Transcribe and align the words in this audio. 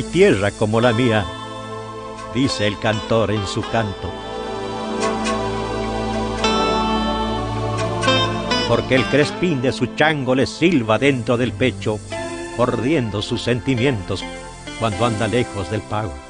Hay 0.00 0.06
tierra 0.06 0.50
como 0.50 0.80
la 0.80 0.94
mía, 0.94 1.26
dice 2.34 2.66
el 2.66 2.78
cantor 2.78 3.32
en 3.32 3.46
su 3.46 3.60
canto. 3.60 4.10
Porque 8.66 8.94
el 8.94 9.04
crespín 9.04 9.60
de 9.60 9.72
su 9.72 9.88
chango 9.96 10.34
le 10.34 10.46
silba 10.46 10.98
dentro 10.98 11.36
del 11.36 11.52
pecho, 11.52 12.00
mordiendo 12.56 13.20
sus 13.20 13.42
sentimientos 13.42 14.24
cuando 14.78 15.04
anda 15.04 15.28
lejos 15.28 15.70
del 15.70 15.82
pago. 15.82 16.29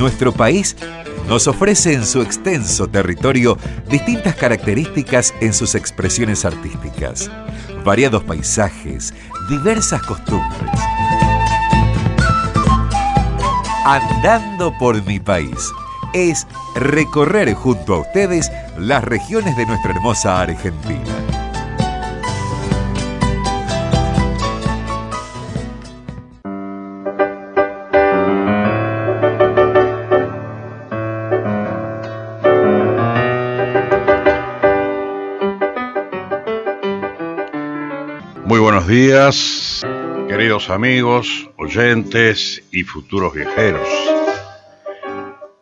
Nuestro 0.00 0.32
país 0.32 0.76
nos 1.28 1.46
ofrece 1.46 1.92
en 1.92 2.06
su 2.06 2.22
extenso 2.22 2.88
territorio 2.88 3.58
distintas 3.86 4.34
características 4.34 5.34
en 5.42 5.52
sus 5.52 5.74
expresiones 5.74 6.46
artísticas, 6.46 7.30
variados 7.84 8.24
paisajes, 8.24 9.12
diversas 9.50 10.00
costumbres. 10.00 10.70
Andando 13.84 14.72
por 14.78 15.04
mi 15.04 15.20
país 15.20 15.70
es 16.14 16.46
recorrer 16.76 17.52
junto 17.52 17.96
a 17.96 18.00
ustedes 18.00 18.50
las 18.78 19.04
regiones 19.04 19.54
de 19.58 19.66
nuestra 19.66 19.90
hermosa 19.90 20.40
Argentina. 20.40 21.39
Días, 38.90 39.86
queridos 40.28 40.68
amigos, 40.68 41.48
oyentes 41.58 42.60
y 42.72 42.82
futuros 42.82 43.32
viajeros. 43.32 43.88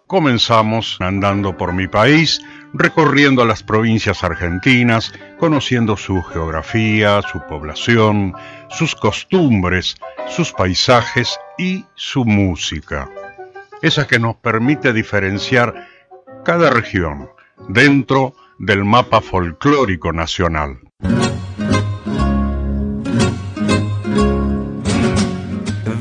Comenzamos 0.07 0.97
andando 1.01 1.55
por 1.55 1.75
mi 1.75 1.89
país, 1.89 2.41
recorriendo 2.73 3.45
las 3.45 3.63
provincias 3.63 4.25
argentinas, 4.25 5.13
conociendo 5.39 5.99
su 5.99 6.23
geografía, 6.23 7.21
su 7.21 7.43
población, 7.47 8.33
sus 8.71 8.95
costumbres, 8.95 9.97
sus 10.29 10.51
paisajes 10.53 11.39
y 11.59 11.85
su 11.97 12.25
música. 12.25 13.11
Esa 13.83 14.07
que 14.07 14.19
nos 14.19 14.37
permite 14.37 14.95
diferenciar 14.95 15.87
cada 16.47 16.71
región 16.71 17.29
dentro 17.69 18.33
del 18.59 18.87
mapa 18.87 19.21
folclórico 19.21 20.15
nacional. 20.15 20.81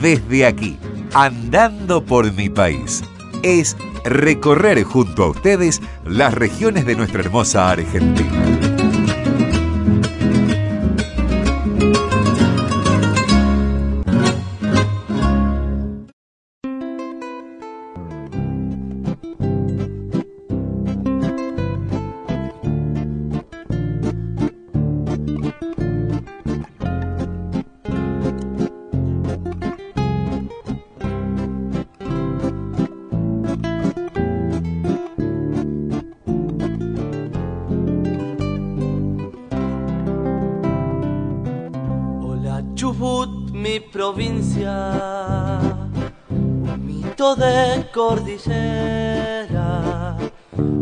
Desde 0.07 0.45
aquí, 0.45 0.77
andando 1.13 2.01
por 2.01 2.31
mi 2.31 2.49
país, 2.49 3.03
es 3.43 3.75
recorrer 4.05 4.81
junto 4.83 5.25
a 5.25 5.29
ustedes 5.31 5.81
las 6.05 6.33
regiones 6.33 6.85
de 6.85 6.95
nuestra 6.95 7.19
hermosa 7.19 7.71
Argentina. 7.71 8.56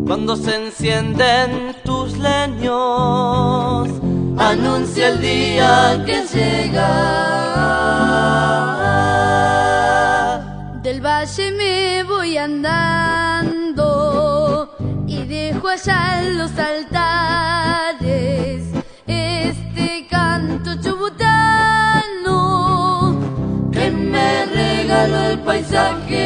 Cuando 0.06 0.36
se 0.36 0.56
encienden 0.56 1.76
tus 1.84 2.18
leños, 2.18 3.90
anuncia 4.38 5.10
el 5.10 5.20
día 5.20 6.04
que 6.06 6.24
llega. 6.34 6.90
Del 10.84 11.02
valle 11.02 11.52
me 11.52 12.04
voy 12.04 12.38
andando 12.38 13.84
y 15.08 15.26
dejo 15.26 15.68
allá 15.70 16.22
los 16.22 16.58
altares 16.58 17.65
regaló 25.06 25.30
el 25.30 25.40
paisaje. 25.40 26.26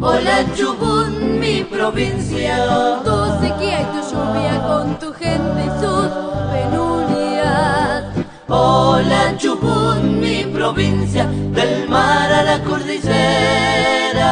Hola 0.00 0.44
Chubut 0.54 1.08
mi 1.40 1.64
provincia. 1.64 2.56
Tu 3.04 3.10
sequía 3.40 3.80
y 3.82 3.84
tu 3.92 4.00
lluvia 4.10 4.62
con 4.66 4.98
tu 4.98 5.12
gente 5.12 5.64
y 5.64 5.70
sus 5.80 6.08
penurias. 6.52 8.04
Hola 8.48 9.36
Chubut, 9.36 10.02
mi 10.02 10.44
provincia, 10.44 11.26
del 11.26 11.88
mar 11.88 12.32
a 12.32 12.42
la 12.42 12.62
cordillera. 12.62 14.30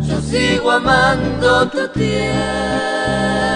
Yo 0.00 0.20
sigo 0.20 0.70
amando 0.70 1.68
tu 1.68 1.88
tierra. 1.88 3.47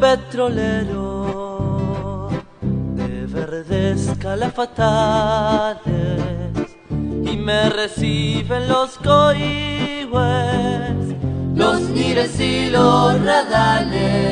Petrolero 0.00 1.10
de 2.62 3.26
verdes 3.26 4.10
calafatales 4.18 5.84
y 7.30 7.36
me 7.36 7.68
reciben 7.68 8.66
los 8.66 8.96
coihues, 8.98 10.08
los 11.54 11.80
nires 11.90 12.40
y 12.40 12.70
los 12.70 13.22
radales. 13.22 14.30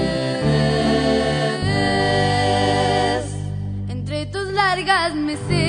Entre 3.89 4.25
tus 4.27 4.51
largas 4.53 5.15
mesetas, 5.15 5.68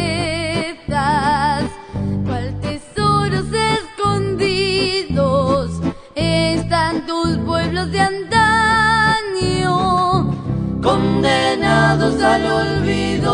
al 11.90 12.46
olvido. 12.46 13.34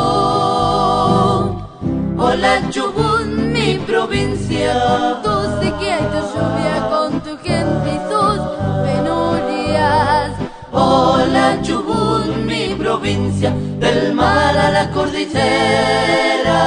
Hola 2.17 2.61
Chubut, 2.69 3.25
mi 3.27 3.77
provincia. 3.79 5.19
Tu 5.21 5.29
sequía 5.61 5.99
y 5.99 6.03
tu 6.13 6.21
lluvia 6.31 6.75
con 6.89 7.19
tu 7.21 7.37
gente 7.43 7.87
y 7.95 7.99
sus 8.09 8.39
penurias. 8.85 10.31
Hola 10.71 11.61
Chubut, 11.63 12.27
mi 12.45 12.75
provincia, 12.75 13.51
del 13.79 14.13
mar 14.13 14.57
a 14.57 14.71
la 14.71 14.89
cordillera. 14.91 16.61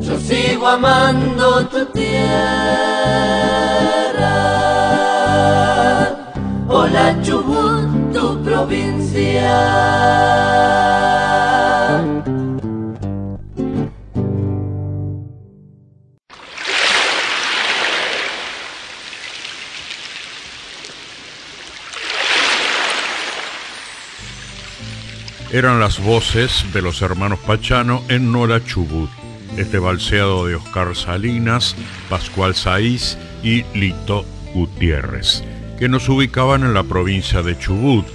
Yo 0.00 0.16
sigo 0.18 0.66
amando 0.68 1.66
tu 1.66 1.84
tierra. 1.86 2.22
Hola 6.66 7.20
Chubut 7.22 7.92
provincia. 8.42 10.31
Eran 25.52 25.80
las 25.80 26.02
voces 26.02 26.64
de 26.72 26.80
los 26.80 27.02
hermanos 27.02 27.38
Pachano 27.40 28.02
en 28.08 28.32
Nola 28.32 28.64
Chubut, 28.64 29.10
este 29.58 29.78
balseado 29.78 30.46
de 30.46 30.54
Oscar 30.54 30.96
Salinas, 30.96 31.76
Pascual 32.08 32.54
Saiz 32.54 33.18
y 33.42 33.62
Lito 33.74 34.24
Gutiérrez, 34.54 35.44
que 35.78 35.90
nos 35.90 36.08
ubicaban 36.08 36.62
en 36.62 36.72
la 36.72 36.84
provincia 36.84 37.42
de 37.42 37.58
Chubut, 37.58 38.06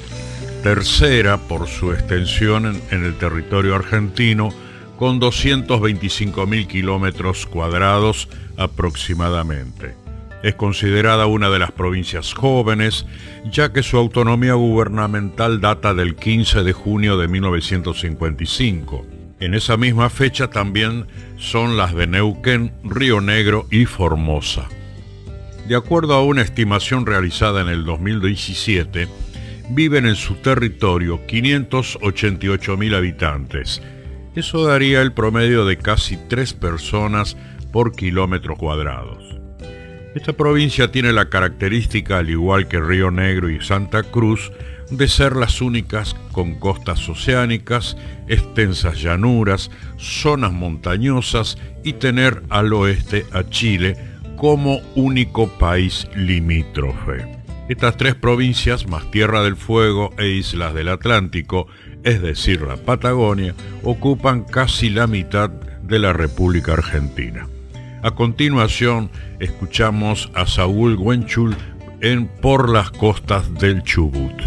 tercera 0.64 1.38
por 1.38 1.68
su 1.68 1.94
extensión 1.94 2.82
en, 2.90 3.06
el 3.06 3.16
territorio 3.20 3.76
argentino, 3.76 4.50
con 4.98 5.22
225.000 5.22 6.66
kilómetros 6.66 7.46
cuadrados 7.46 8.30
aproximadamente. 8.58 10.07
Es 10.44 10.56
considerada 10.56 11.26
una 11.26 11.50
de 11.50 11.60
las 11.60 11.72
provincias 11.72 12.34
jóvenes, 12.34 13.06
ya 13.52 13.74
que 13.74 13.84
su 13.84 13.98
autonomía 13.98 14.54
gubernamental 14.54 15.60
data 15.60 15.94
del 15.94 16.16
15 16.16 16.64
de 16.64 16.74
junio 16.74 17.18
de 17.18 17.28
1955. 17.28 19.06
En 19.40 19.54
esa 19.54 19.78
misma 19.78 20.10
fecha 20.10 20.50
también 20.50 21.08
son 21.38 21.78
las 21.78 21.94
de 21.94 22.08
Neuquén, 22.08 22.74
Río 22.84 23.22
Negro 23.22 23.68
y 23.72 23.86
Formosa. 23.86 24.68
De 25.68 25.76
acuerdo 25.76 26.14
a 26.14 26.24
una 26.24 26.42
estimación 26.42 27.06
realizada 27.06 27.62
en 27.62 27.68
el 27.68 27.84
2017, 27.84 29.08
viven 29.70 30.06
en 30.06 30.16
su 30.16 30.36
territorio 30.36 31.20
588.000 31.28 32.96
habitantes. 32.96 33.82
Eso 34.36 34.66
daría 34.66 35.02
el 35.02 35.14
promedio 35.14 35.66
de 35.66 35.78
casi 35.78 36.18
tres 36.30 36.54
personas 36.54 37.36
por 37.72 37.96
kilómetro 37.96 38.56
cuadrados. 38.56 39.37
Esta 40.18 40.34
provincia 40.34 40.92
tiene 40.92 41.14
la 41.14 41.30
característica, 41.30 42.18
al 42.18 42.32
igual 42.32 42.68
que 42.68 42.80
Río 42.80 43.12
Negro 43.12 43.52
y 43.52 43.62
Santa 43.62 44.02
Cruz, 44.02 44.52
de 44.90 45.08
ser 45.08 45.36
las 45.36 45.62
únicas 45.62 46.16
con 46.32 46.56
costas 46.56 47.08
oceánicas, 47.08 47.96
extensas 48.28 49.00
llanuras, 49.00 49.70
zonas 49.98 50.52
montañosas 50.52 51.60
y 51.84 51.94
tener 51.94 52.42
al 52.50 52.74
oeste 52.74 53.28
a 53.32 53.44
Chile 53.44 53.96
como 54.38 54.80
único 54.96 55.50
país 55.60 56.08
limítrofe. 56.16 57.24
Estas 57.70 57.96
tres 57.96 58.16
provincias, 58.16 58.88
más 58.88 59.12
Tierra 59.12 59.44
del 59.44 59.56
Fuego 59.56 60.16
e 60.18 60.30
Islas 60.30 60.74
del 60.74 60.88
Atlántico, 60.88 61.68
es 62.04 62.24
decir, 62.24 62.62
la 62.62 62.78
Patagonia, 62.78 63.54
ocupan 63.84 64.46
casi 64.46 64.90
la 64.90 65.06
mitad 65.06 65.52
de 65.52 66.00
la 66.00 66.12
República 66.12 66.74
Argentina. 66.74 67.48
A 68.04 68.12
continuación, 68.12 69.10
escuchamos 69.40 70.30
a 70.36 70.46
Saúl 70.46 70.98
Wenchul 70.98 71.58
en 72.00 72.28
Por 72.28 72.70
las 72.70 72.92
costas 72.92 73.52
del 73.56 73.82
Chubut. 73.82 74.40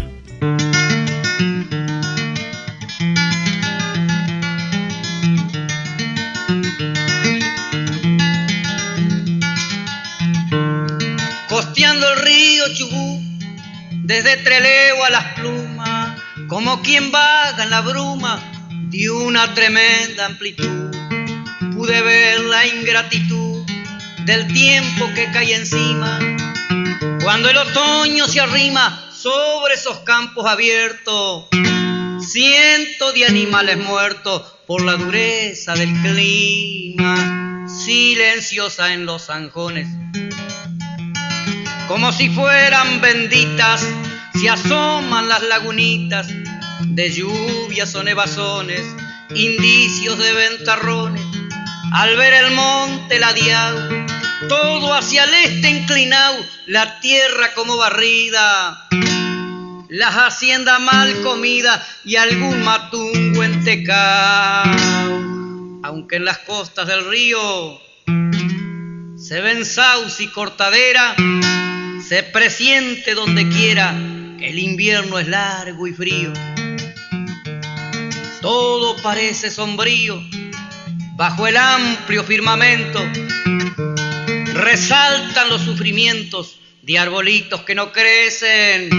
Costeando 11.49 12.13
el 12.13 12.19
río 12.21 12.63
Chubut, 12.73 13.21
desde 14.05 14.37
Treleo 14.37 15.03
a 15.03 15.09
las 15.09 15.25
plumas, 15.33 16.21
como 16.47 16.81
quien 16.81 17.11
vaga 17.11 17.65
en 17.65 17.69
la 17.69 17.81
bruma 17.81 18.39
de 18.89 19.09
una 19.09 19.53
tremenda 19.53 20.27
amplitud, 20.27 20.95
pude 21.75 22.01
ver 22.01 22.39
la 22.41 22.65
ingratitud 22.65 23.40
del 24.25 24.47
tiempo 24.47 25.09
que 25.15 25.31
cae 25.31 25.55
encima, 25.55 26.19
cuando 27.23 27.49
el 27.49 27.57
otoño 27.57 28.27
se 28.27 28.39
arrima 28.39 29.09
sobre 29.13 29.75
esos 29.75 29.99
campos 29.99 30.45
abiertos, 30.45 31.47
cientos 32.19 33.13
de 33.13 33.25
animales 33.25 33.77
muertos 33.77 34.43
por 34.67 34.83
la 34.83 34.95
dureza 34.95 35.73
del 35.73 35.91
clima, 36.01 37.67
silenciosa 37.67 38.93
en 38.93 39.05
los 39.05 39.25
zanjones, 39.25 39.87
como 41.87 42.11
si 42.11 42.29
fueran 42.29 43.01
benditas, 43.01 43.85
se 44.39 44.49
asoman 44.49 45.27
las 45.27 45.43
lagunitas 45.43 46.27
de 46.81 47.09
lluvias 47.11 47.93
o 47.95 48.03
nevazones, 48.03 48.81
indicios 49.35 50.17
de 50.17 50.33
ventarrones, 50.33 51.20
al 51.91 52.15
ver 52.15 52.33
el 52.33 52.51
monte 52.51 53.19
ladeado 53.19 54.01
todo 54.47 54.93
hacia 54.93 55.23
el 55.25 55.33
este 55.33 55.69
inclinado, 55.69 56.43
la 56.65 56.99
tierra 56.99 57.53
como 57.53 57.77
barrida, 57.77 58.87
las 59.89 60.15
haciendas 60.15 60.79
mal 60.79 61.21
comidas 61.21 61.81
y 62.03 62.15
algún 62.15 62.63
matungo 62.63 63.43
entecao. 63.43 64.65
Aunque 65.83 66.17
en 66.17 66.25
las 66.25 66.39
costas 66.39 66.87
del 66.87 67.07
río 67.07 67.79
se 69.17 69.41
ven 69.41 69.65
sauce 69.65 70.23
y 70.23 70.27
cortadera, 70.27 71.15
se 72.07 72.23
presiente 72.23 73.13
donde 73.13 73.47
quiera 73.47 73.93
que 74.39 74.49
el 74.49 74.59
invierno 74.59 75.19
es 75.19 75.27
largo 75.27 75.87
y 75.87 75.93
frío. 75.93 76.33
Todo 78.41 78.95
parece 79.03 79.51
sombrío 79.51 80.21
bajo 81.21 81.45
el 81.45 81.55
amplio 81.55 82.23
firmamento 82.23 82.99
resaltan 84.55 85.49
los 85.49 85.61
sufrimientos 85.61 86.57
de 86.81 86.97
arbolitos 86.97 87.61
que 87.61 87.75
no 87.75 87.91
crecen, 87.91 88.89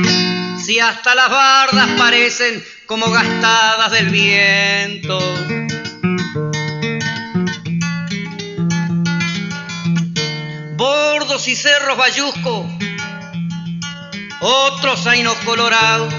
si 0.64 0.78
hasta 0.78 1.16
las 1.16 1.28
bardas 1.28 1.88
parecen 1.98 2.64
como 2.86 3.10
gastadas 3.10 3.90
del 3.90 4.10
viento. 4.10 5.18
Bordos 10.76 11.48
y 11.48 11.56
cerros 11.56 11.96
bayusco, 11.96 12.70
otros 14.38 15.08
ainos 15.08 15.34
colorados, 15.44 16.14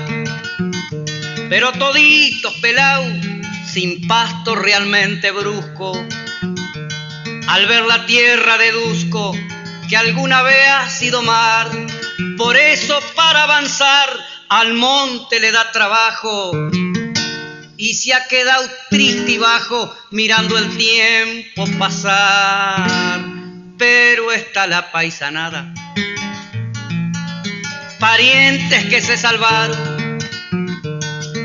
pero 1.47 1.71
toditos 1.71 2.53
pelados, 2.55 3.22
sin 3.73 4.07
pasto 4.07 4.53
realmente 4.53 5.31
brusco. 5.31 5.93
Al 7.47 7.65
ver 7.65 7.83
la 7.85 8.05
tierra 8.05 8.57
deduzco 8.59 9.35
que 9.89 9.97
alguna 9.97 10.43
vez 10.43 10.67
ha 10.69 10.89
sido 10.89 11.23
mar, 11.23 11.71
por 12.37 12.55
eso 12.55 12.99
para 13.15 13.43
avanzar 13.43 14.09
al 14.49 14.75
monte 14.75 15.39
le 15.39 15.51
da 15.51 15.71
trabajo. 15.71 16.51
Y 17.75 17.95
se 17.95 18.13
ha 18.13 18.27
quedado 18.27 18.69
triste 18.91 19.31
y 19.31 19.37
bajo 19.39 19.93
mirando 20.11 20.55
el 20.57 20.77
tiempo 20.77 21.65
pasar. 21.79 23.21
Pero 23.79 24.31
está 24.31 24.67
la 24.67 24.91
paisanada, 24.91 25.73
parientes 27.99 28.85
que 28.85 29.01
se 29.01 29.17
salvaron 29.17 30.19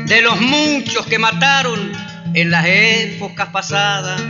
de 0.05 0.21
los 0.21 0.39
muchos 0.39 1.05
que 1.07 1.17
mataron 1.17 2.08
en 2.33 2.51
las 2.51 2.65
épocas 2.65 3.49
pasadas 3.49 4.21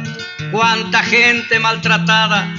cuánta 0.51 1.03
gente 1.03 1.59
maltratada, 1.59 2.53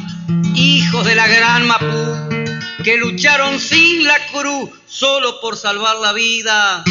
hijos 0.54 1.06
de 1.06 1.14
la 1.14 1.26
gran 1.26 1.66
Mapú, 1.66 2.44
que 2.85 2.97
lucharon 2.97 3.59
sin 3.59 4.04
la 4.04 4.18
cruz 4.32 4.70
solo 4.87 5.40
por 5.40 5.56
salvar 5.56 5.97
la 5.97 6.12
vida 6.12 6.85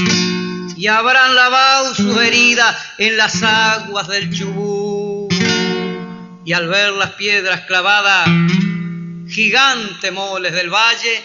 y 0.75 0.87
habrán 0.87 1.35
lavado 1.35 1.93
sus 1.93 2.17
heridas 2.21 2.75
en 2.97 3.17
las 3.17 3.43
aguas 3.43 4.07
del 4.07 4.33
Chubú. 4.33 5.27
Y 6.45 6.53
al 6.53 6.67
ver 6.67 6.93
las 6.93 7.11
piedras 7.11 7.61
clavadas, 7.61 8.27
gigante 9.29 10.11
moles 10.11 10.53
del 10.53 10.69
valle, 10.69 11.23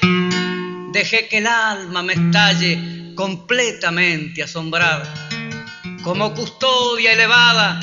dejé 0.93 1.29
que 1.29 1.39
el 1.39 1.47
alma 1.47 2.03
me 2.03 2.15
estalle 2.15 3.15
completamente 3.15 4.43
asombrada, 4.43 5.29
como 6.05 6.35
custodia 6.35 7.13
elevada 7.15 7.81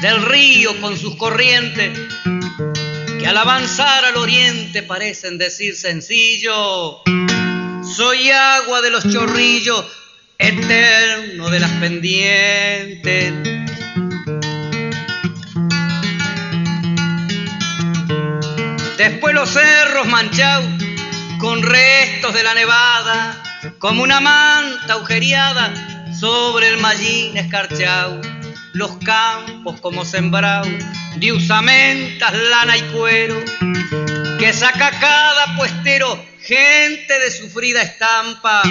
del 0.00 0.20
río 0.22 0.78
con 0.80 0.98
sus 0.98 1.14
corrientes, 1.14 1.96
que 3.20 3.26
al 3.26 3.36
avanzar 3.36 4.04
al 4.04 4.16
oriente 4.16 4.82
parecen 4.82 5.38
decir 5.38 5.76
sencillo, 5.76 7.02
soy 7.84 8.30
agua 8.30 8.82
de 8.82 8.90
los 8.90 9.08
chorrillos, 9.08 9.84
eterno 10.38 11.48
de 11.48 11.60
las 11.60 11.70
pendientes. 11.72 13.32
Después 18.98 19.34
los 19.34 19.50
cerros 19.50 20.08
manchados 20.08 20.66
con 21.38 21.62
restos 21.62 22.34
de 22.34 22.42
la 22.42 22.54
nevada, 22.54 23.40
como 23.78 24.02
una 24.02 24.18
manta 24.18 24.94
agujereada 24.94 25.95
sobre 26.18 26.68
el 26.68 26.78
mallín 26.78 27.36
escarchado 27.36 28.20
los 28.72 28.96
campos 28.98 29.80
como 29.80 30.04
sembrados 30.04 30.68
de 31.16 31.32
usamentas, 31.32 32.32
lana 32.32 32.76
y 32.76 32.82
cuero, 32.92 33.36
que 34.38 34.52
saca 34.52 34.90
cada 35.00 35.56
puestero 35.56 36.22
gente 36.40 37.18
de 37.18 37.30
sufrida 37.30 37.82
estampa, 37.82 38.62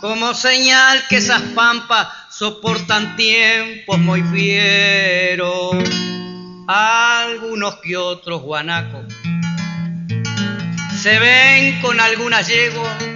como 0.00 0.34
señal 0.34 1.02
que 1.08 1.16
esas 1.16 1.40
pampas 1.54 2.08
soportan 2.30 3.16
tiempos 3.16 3.98
muy 3.98 4.22
fieros. 4.22 5.76
Algunos 6.68 7.76
que 7.76 7.96
otros 7.96 8.42
guanacos 8.42 9.12
se 11.02 11.18
ven 11.18 11.80
con 11.80 11.98
algunas 12.00 12.46
yeguas 12.46 13.11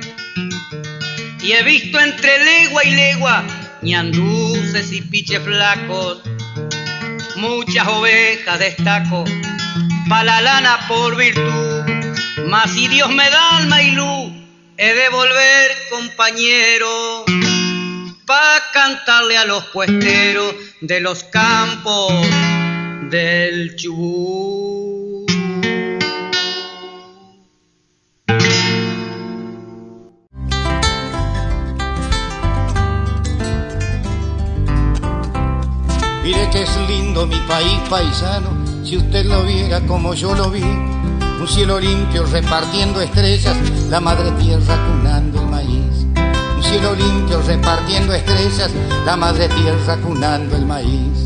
y 1.47 1.53
he 1.53 1.62
visto 1.62 2.00
entre 2.00 2.45
legua 2.45 2.83
y 2.83 2.91
legua 2.91 3.45
ñanduces 3.81 4.91
y 4.91 5.00
piches 5.00 5.41
flacos, 5.45 6.21
muchas 7.37 7.87
ovejas 7.87 8.59
destaco, 8.59 9.23
pa' 10.09 10.25
la 10.25 10.41
lana 10.41 10.76
por 10.88 11.17
virtud, 11.17 11.85
mas 12.47 12.73
si 12.73 12.88
Dios 12.88 13.11
me 13.11 13.31
da 13.31 13.59
alma 13.59 13.81
y 13.81 13.93
luz, 13.93 14.33
he 14.76 14.93
de 14.93 15.09
volver 15.09 15.71
compañero, 15.88 17.25
pa' 18.26 18.62
cantarle 18.73 19.37
a 19.37 19.45
los 19.45 19.65
puesteros 19.67 20.53
de 20.81 20.99
los 20.99 21.23
campos 21.23 22.12
del 23.09 23.76
Chubut. 23.76 24.56
Mire 36.26 36.50
que 36.50 36.62
es 36.62 36.76
lindo 36.88 37.25
mi 37.25 37.38
país 37.47 37.78
paisano, 37.88 38.49
si 38.83 38.97
usted 38.97 39.26
lo 39.26 39.45
viera 39.45 39.80
como 39.83 40.12
yo 40.12 40.35
lo 40.35 40.50
vi. 40.50 40.61
Un 40.61 41.47
cielo 41.47 41.78
limpio 41.78 42.26
repartiendo 42.26 43.00
estrellas, 43.00 43.56
la 43.88 44.00
madre 44.00 44.33
tierra 44.33 44.76
cunando 44.88 45.40
el 45.40 45.47
maíz. 45.47 46.04
Un 46.56 46.62
cielo 46.64 46.97
limpio 46.97 47.40
repartiendo 47.42 48.12
estrellas, 48.12 48.73
la 49.04 49.16
madre 49.16 49.49
tierra 49.50 49.97
cunando 49.99 50.56
el 50.56 50.66
maíz. 50.66 51.25